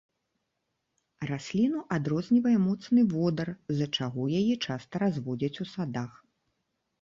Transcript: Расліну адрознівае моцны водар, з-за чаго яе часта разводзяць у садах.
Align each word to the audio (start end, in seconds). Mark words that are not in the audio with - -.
Расліну 1.31 1.79
адрознівае 1.97 2.53
моцны 2.63 3.01
водар, 3.11 3.51
з-за 3.73 3.87
чаго 3.99 4.21
яе 4.41 4.55
часта 4.71 5.03
разводзяць 5.05 5.55
у 5.67 5.69
садах. 5.75 6.11